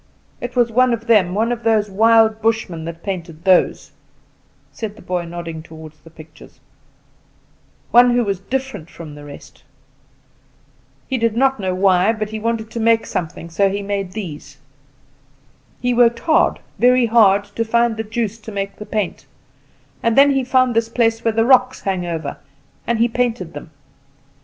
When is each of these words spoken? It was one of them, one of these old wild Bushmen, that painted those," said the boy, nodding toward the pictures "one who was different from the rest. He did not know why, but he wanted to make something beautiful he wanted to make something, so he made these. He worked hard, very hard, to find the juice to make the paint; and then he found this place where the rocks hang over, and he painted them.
It 0.39 0.55
was 0.55 0.71
one 0.71 0.93
of 0.93 1.05
them, 1.05 1.35
one 1.35 1.51
of 1.51 1.63
these 1.63 1.87
old 1.87 1.95
wild 1.95 2.41
Bushmen, 2.41 2.85
that 2.85 3.03
painted 3.03 3.43
those," 3.43 3.91
said 4.71 4.95
the 4.95 5.01
boy, 5.03 5.25
nodding 5.25 5.61
toward 5.61 5.93
the 6.03 6.09
pictures 6.09 6.59
"one 7.91 8.15
who 8.15 8.23
was 8.23 8.39
different 8.39 8.89
from 8.89 9.13
the 9.13 9.23
rest. 9.23 9.63
He 11.07 11.19
did 11.19 11.37
not 11.37 11.59
know 11.59 11.75
why, 11.75 12.13
but 12.13 12.29
he 12.31 12.39
wanted 12.39 12.71
to 12.71 12.79
make 12.79 13.05
something 13.05 13.45
beautiful 13.45 13.69
he 13.69 13.81
wanted 13.83 14.11
to 14.11 14.11
make 14.11 14.11
something, 14.11 14.11
so 14.11 14.17
he 14.17 14.27
made 14.27 14.31
these. 14.33 14.57
He 15.81 15.93
worked 15.93 16.19
hard, 16.21 16.59
very 16.79 17.05
hard, 17.05 17.43
to 17.55 17.63
find 17.63 17.95
the 17.95 18.03
juice 18.03 18.39
to 18.39 18.51
make 18.51 18.77
the 18.77 18.87
paint; 18.87 19.27
and 20.01 20.17
then 20.17 20.31
he 20.31 20.43
found 20.43 20.75
this 20.75 20.89
place 20.89 21.23
where 21.23 21.31
the 21.33 21.45
rocks 21.45 21.81
hang 21.81 22.07
over, 22.07 22.37
and 22.87 22.97
he 22.97 23.07
painted 23.07 23.53
them. 23.53 23.69